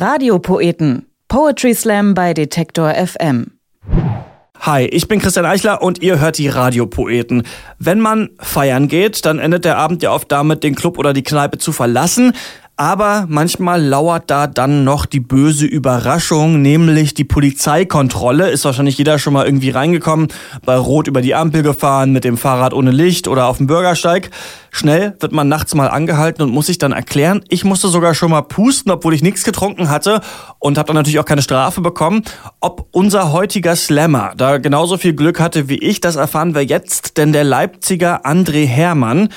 [0.00, 1.06] Radiopoeten.
[1.26, 3.58] Poetry Slam bei Detektor FM.
[4.60, 7.42] Hi, ich bin Christian Eichler und ihr hört die Radiopoeten.
[7.80, 11.24] Wenn man feiern geht, dann endet der Abend ja oft damit, den Club oder die
[11.24, 12.32] Kneipe zu verlassen.
[12.80, 18.50] Aber manchmal lauert da dann noch die böse Überraschung, nämlich die Polizeikontrolle.
[18.50, 20.28] Ist wahrscheinlich jeder schon mal irgendwie reingekommen,
[20.64, 24.30] bei Rot über die Ampel gefahren, mit dem Fahrrad ohne Licht oder auf dem Bürgersteig.
[24.70, 27.42] Schnell wird man nachts mal angehalten und muss sich dann erklären.
[27.48, 30.20] Ich musste sogar schon mal pusten, obwohl ich nichts getrunken hatte
[30.60, 32.22] und habe dann natürlich auch keine Strafe bekommen.
[32.60, 37.16] Ob unser heutiger Slammer da genauso viel Glück hatte wie ich, das erfahren wir jetzt,
[37.16, 39.30] denn der Leipziger André Hermann,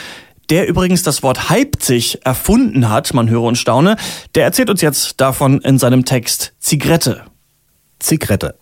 [0.51, 3.95] der übrigens das Wort Leipzig erfunden hat, man höre und staune,
[4.35, 7.23] der erzählt uns jetzt davon in seinem Text Zigarette.
[7.99, 8.55] Zigarette.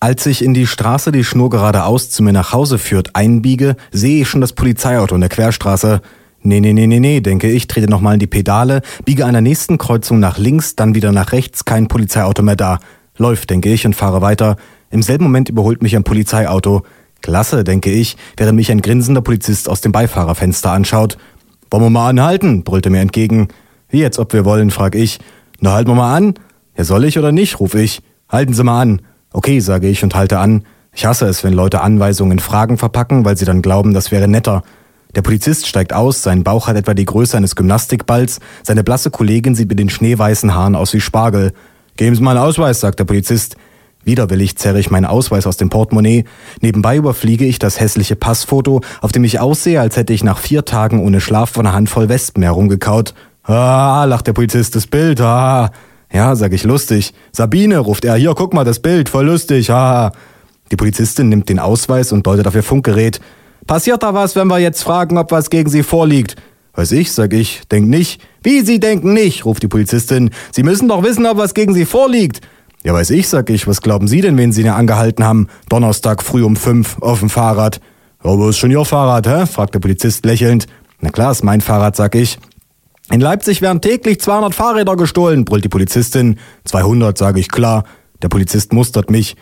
[0.00, 4.28] Als ich in die Straße, die schnurgeradeaus zu mir nach Hause führt, einbiege, sehe ich
[4.28, 6.00] schon das Polizeiauto in der Querstraße.
[6.42, 9.42] Nee, nee, nee, nee, nee, denke ich, trete nochmal in die Pedale, biege an der
[9.42, 12.80] nächsten Kreuzung nach links, dann wieder nach rechts, kein Polizeiauto mehr da.
[13.16, 14.56] Läuft, denke ich, und fahre weiter.
[14.90, 16.82] Im selben Moment überholt mich ein Polizeiauto.
[17.22, 21.18] Klasse, denke ich, während mich ein grinsender Polizist aus dem Beifahrerfenster anschaut.
[21.70, 22.62] Wollen wir mal anhalten?
[22.62, 23.48] brüllt er mir entgegen.
[23.88, 25.18] Wie jetzt, ob wir wollen, frag ich.
[25.60, 26.34] Na, halten wir mal an.
[26.76, 28.02] Ja, soll ich oder nicht, ruf ich.
[28.28, 29.02] Halten Sie mal an.
[29.32, 30.64] Okay, sage ich und halte an.
[30.92, 34.28] Ich hasse es, wenn Leute Anweisungen in Fragen verpacken, weil sie dann glauben, das wäre
[34.28, 34.62] netter.
[35.14, 39.54] Der Polizist steigt aus, sein Bauch hat etwa die Größe eines Gymnastikballs, seine blasse Kollegin
[39.54, 41.52] sieht mit den schneeweißen Haaren aus wie Spargel.
[41.96, 43.56] Geben Sie mal einen Ausweis, sagt der Polizist.
[44.06, 46.24] Widerwillig zerre ich meinen Ausweis aus dem Portemonnaie.
[46.60, 50.64] Nebenbei überfliege ich das hässliche Passfoto, auf dem ich aussehe, als hätte ich nach vier
[50.64, 53.14] Tagen ohne Schlaf von einer Handvoll Wespen herumgekaut.
[53.42, 55.70] Ah, lacht der Polizist, das Bild, ah.
[56.12, 57.14] Ja, sag ich lustig.
[57.32, 60.12] Sabine, ruft er, hier, guck mal, das Bild, voll lustig, ah.
[60.70, 63.20] Die Polizistin nimmt den Ausweis und deutet auf ihr Funkgerät.
[63.66, 66.36] Passiert da was, wenn wir jetzt fragen, ob was gegen Sie vorliegt?
[66.74, 68.20] Weiß ich, sag ich, denk nicht.
[68.44, 70.30] Wie, Sie denken nicht, ruft die Polizistin.
[70.52, 72.40] Sie müssen doch wissen, ob was gegen Sie vorliegt.
[72.86, 73.66] Ja, weiß ich, sag ich.
[73.66, 75.48] Was glauben Sie denn, wen Sie denn angehalten haben?
[75.68, 77.80] Donnerstag früh um fünf auf dem Fahrrad.
[78.22, 79.44] Ja, wo ist schon Ihr Fahrrad, hä?
[79.46, 80.68] fragt der Polizist lächelnd.
[81.00, 82.38] Na klar, ist mein Fahrrad, sag ich.
[83.10, 86.38] In Leipzig werden täglich 200 Fahrräder gestohlen, brüllt die Polizistin.
[86.64, 87.82] 200, sage ich, klar.
[88.22, 89.34] Der Polizist mustert mich.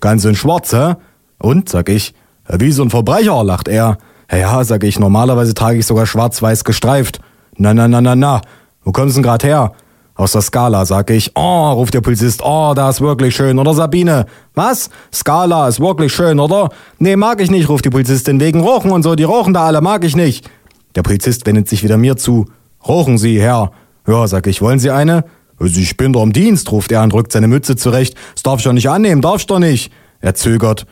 [0.00, 0.94] Ganz in schwarz, hä?
[1.38, 2.14] Und, sag ich.
[2.48, 3.98] Wie so ein Verbrecher, lacht er.
[4.30, 7.18] Ja, sag ich, normalerweise trage ich sogar schwarz-weiß gestreift.
[7.56, 8.40] Na, na, na, na, na.
[8.84, 9.72] Wo kommst du denn grad her?
[10.16, 13.74] Aus der Skala sag ich, oh, ruft der Polizist, oh, da ist wirklich schön, oder
[13.74, 14.26] Sabine?
[14.54, 14.88] Was?
[15.12, 16.68] Skala ist wirklich schön, oder?
[16.98, 19.80] Nee, mag ich nicht, ruft die Polizistin, wegen Rochen und so, die rochen da alle,
[19.80, 20.48] mag ich nicht.
[20.94, 22.46] Der Polizist wendet sich wieder mir zu.
[22.86, 23.72] Rochen Sie, Herr?
[24.06, 25.24] Ja, sag ich, wollen Sie eine?
[25.58, 28.16] Ich bin doch im Dienst, ruft er und rückt seine Mütze zurecht.
[28.34, 29.92] Das darf ich doch nicht annehmen, darf ich doch nicht.
[30.20, 30.86] Er zögert.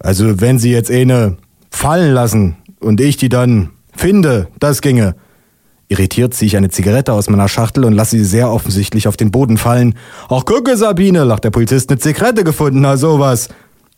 [0.00, 1.36] Also wenn Sie jetzt eine
[1.70, 5.14] fallen lassen und ich die dann finde, das ginge.
[5.94, 9.30] Irritiert ziehe ich eine Zigarette aus meiner Schachtel und lasse sie sehr offensichtlich auf den
[9.30, 9.94] Boden fallen.
[10.28, 13.48] Ach, gucke, Sabine, lacht der Polizist, eine Zigarette gefunden, na sowas.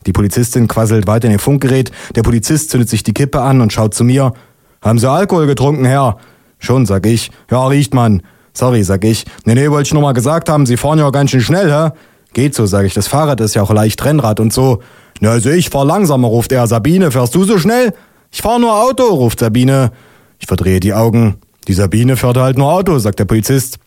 [0.05, 3.73] Die Polizistin quasselt weiter in ihr Funkgerät, der Polizist zündet sich die Kippe an und
[3.73, 4.35] schaut zu mir.
[4.83, 6.19] Haben Sie Alkohol getrunken, Herr?
[6.59, 7.31] Schon, sag ich.
[7.51, 8.23] Ja, riecht man.
[8.53, 9.25] Sorry, sag ich.
[9.47, 11.93] Nee, nee, wollte ich nur mal gesagt haben, Sie fahren ja ganz schön schnell, hä?
[12.35, 12.93] Geht so, sag ich.
[12.93, 14.83] Das Fahrrad ist ja auch leicht Rennrad und so.
[15.21, 16.67] Na, also ich fahr langsamer, ruft er.
[16.67, 17.95] Sabine, fährst du so schnell?
[18.31, 19.93] Ich fahr nur Auto, ruft Sabine.
[20.39, 21.37] Ich verdrehe die Augen.
[21.69, 23.79] Die Sabine fährt halt nur Auto, sagt der Polizist.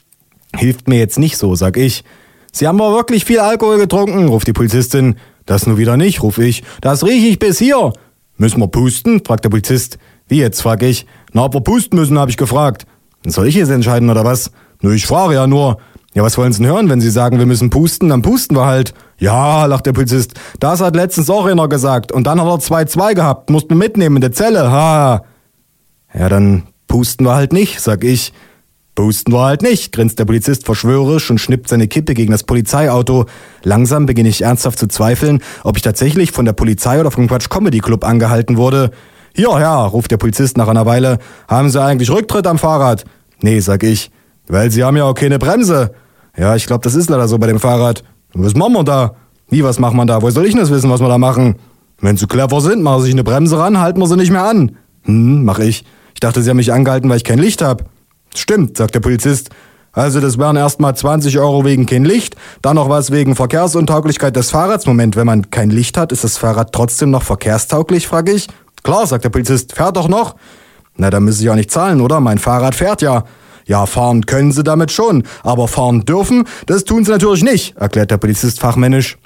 [0.55, 2.03] Hilft mir jetzt nicht so, sag ich.
[2.51, 5.15] Sie haben aber wirklich viel Alkohol getrunken, ruft die Polizistin.
[5.45, 6.63] Das nur wieder nicht, ruf ich.
[6.81, 7.93] Das riech ich bis hier.
[8.37, 9.23] Müssen wir pusten?
[9.25, 9.97] fragt der Polizist.
[10.27, 11.05] Wie jetzt, frag ich.
[11.33, 12.85] Na, ob wir pusten müssen, habe ich gefragt.
[13.25, 14.51] Soll ich jetzt entscheiden oder was?
[14.81, 15.77] Nur ich frage ja nur.
[16.13, 18.09] Ja, was wollen Sie denn hören, wenn Sie sagen, wir müssen pusten?
[18.09, 18.93] Dann pusten wir halt.
[19.19, 20.33] Ja, lacht der Polizist.
[20.59, 22.11] Das hat letztens auch einer gesagt.
[22.11, 23.49] Und dann hat er zwei zwei gehabt.
[23.49, 24.71] Mussten mitnehmen in der Zelle.
[24.71, 25.23] Ha.
[26.13, 28.33] Ja, dann Pusten wir halt nicht, sag ich.
[28.95, 33.27] Pusten wir halt nicht, grinst der Polizist verschwörerisch und schnippt seine Kippe gegen das Polizeiauto.
[33.63, 37.47] Langsam beginne ich ernsthaft zu zweifeln, ob ich tatsächlich von der Polizei oder vom Quatsch
[37.49, 38.91] Comedy Club angehalten wurde.
[39.37, 41.19] Ja, Herr, ruft der Polizist nach einer Weile.
[41.47, 43.05] Haben Sie eigentlich Rücktritt am Fahrrad?
[43.41, 44.11] Nee, sag ich.
[44.47, 45.93] Weil Sie haben ja auch keine Bremse.
[46.35, 48.03] Ja, ich glaube, das ist leider so bei dem Fahrrad.
[48.33, 49.15] Was machen wir da?
[49.47, 50.21] Wie, was macht man da?
[50.21, 51.55] Wo soll ich denn das wissen, was wir da machen?
[52.01, 54.43] Wenn Sie clever sind, machen Sie sich eine Bremse ran, halten wir sie nicht mehr
[54.43, 54.75] an.
[55.03, 55.85] Hm, mach ich.
[56.13, 57.85] Ich dachte, Sie haben mich angehalten, weil ich kein Licht habe.
[58.35, 59.49] Stimmt, sagt der Polizist.
[59.91, 64.51] Also das wären erstmal 20 Euro wegen kein Licht, dann noch was wegen Verkehrsuntauglichkeit des
[64.51, 64.85] Fahrrads.
[64.85, 68.47] Moment, wenn man kein Licht hat, ist das Fahrrad trotzdem noch verkehrstauglich, frage ich.
[68.83, 70.35] Klar, sagt der Polizist, fährt doch noch.
[70.95, 72.19] Na, da müssen Sie auch nicht zahlen, oder?
[72.19, 73.23] Mein Fahrrad fährt ja.
[73.65, 78.09] Ja, fahren können Sie damit schon, aber fahren dürfen, das tun Sie natürlich nicht, erklärt
[78.09, 79.17] der Polizist fachmännisch.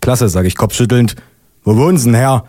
[0.00, 1.14] Klasse, sag ich kopfschüttelnd.
[1.62, 2.44] Wo wohnen Sie denn, Herr?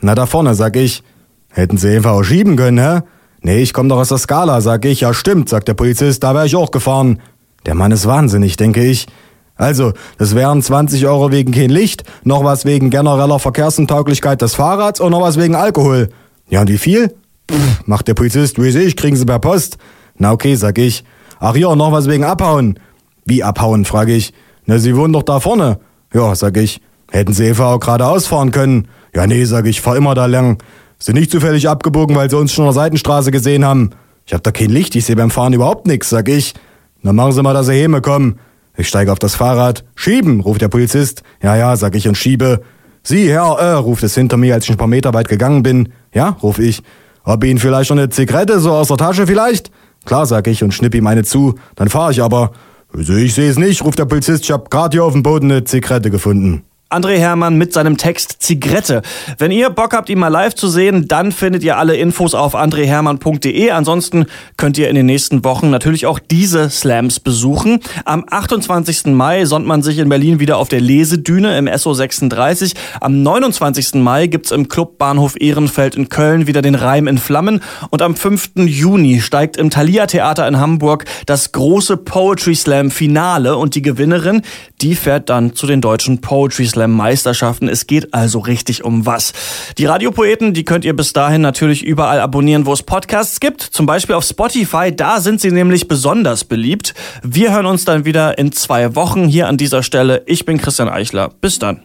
[0.00, 1.02] Na, da vorne, sag ich.
[1.50, 3.00] Hätten Sie einfach auch schieben können, hä?
[3.40, 5.00] Nee, ich komme doch aus der Skala, sag ich.
[5.00, 7.20] Ja, stimmt, sagt der Polizist, da wäre ich auch gefahren.
[7.66, 9.06] Der Mann ist wahnsinnig, denke ich.
[9.54, 15.00] Also, das wären 20 Euro wegen kein Licht, noch was wegen genereller Verkehrsuntauglichkeit des Fahrrads
[15.00, 16.10] und noch was wegen Alkohol.
[16.48, 17.14] Ja, und wie viel?
[17.50, 19.78] Pff, macht der Polizist, wie ich, kriegen Sie per Post.
[20.16, 21.04] Na okay, sag ich.
[21.40, 22.78] Ach ja, noch was wegen Abhauen.
[23.24, 24.32] Wie abhauen, frage ich.
[24.66, 25.78] Na, Sie wohnen doch da vorne.
[26.12, 26.80] Ja, sag ich.
[27.10, 28.88] Hätten Sie Eva auch geradeaus fahren können?
[29.14, 30.58] Ja, nee, sag ich, fahr immer da lang.
[30.98, 33.90] Sind nicht zufällig abgebogen, weil Sie uns schon an der Seitenstraße gesehen haben.
[34.26, 36.54] Ich hab da kein Licht, ich sehe beim Fahren überhaupt nichts, sag ich.
[37.02, 38.38] Na machen Sie mal, dass Sie Häme kommen.
[38.76, 39.84] Ich steige auf das Fahrrad.
[39.94, 41.22] Schieben, ruft der Polizist.
[41.42, 42.62] Ja, ja, sag ich und schiebe.
[43.02, 45.90] Sie, Herr, äh, ruft es hinter mir, als ich ein paar Meter weit gegangen bin.
[46.12, 46.82] Ja, ruf ich.
[47.24, 49.70] Ob Ihnen vielleicht noch eine Zigarette so aus der Tasche vielleicht?
[50.04, 51.54] Klar, sag ich und schnipp ihm eine zu.
[51.74, 52.52] Dann fahr ich aber.
[52.96, 54.44] Ich sehe es nicht, ruft der Polizist.
[54.44, 56.62] Ich hab grad hier auf dem Boden eine Zigarette gefunden.
[56.90, 59.02] André Hermann mit seinem Text Zigarette.
[59.36, 62.54] Wenn ihr Bock habt, ihn mal live zu sehen, dann findet ihr alle Infos auf
[62.54, 63.70] andrehermann.de.
[63.72, 64.24] Ansonsten
[64.56, 67.80] könnt ihr in den nächsten Wochen natürlich auch diese Slams besuchen.
[68.06, 69.04] Am 28.
[69.08, 72.72] Mai sonnt man sich in Berlin wieder auf der Lesedüne im SO 36.
[73.02, 73.96] Am 29.
[73.96, 77.60] Mai gibt's im Club Bahnhof Ehrenfeld in Köln wieder den Reim in Flammen.
[77.90, 78.52] Und am 5.
[78.64, 84.40] Juni steigt im Thalia Theater in Hamburg das große Poetry Slam Finale und die Gewinnerin,
[84.80, 87.68] die fährt dann zu den deutschen Poetry Slam Slam Meisterschaften.
[87.68, 89.32] Es geht also richtig um was.
[89.78, 93.62] Die Radiopoeten, die könnt ihr bis dahin natürlich überall abonnieren, wo es Podcasts gibt.
[93.62, 94.94] Zum Beispiel auf Spotify.
[94.94, 96.94] Da sind sie nämlich besonders beliebt.
[97.24, 100.22] Wir hören uns dann wieder in zwei Wochen hier an dieser Stelle.
[100.26, 101.30] Ich bin Christian Eichler.
[101.40, 101.82] Bis dann.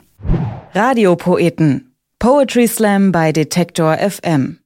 [0.76, 1.96] Radiopoeten.
[2.20, 4.60] Poetry Slam bei Detektor FM.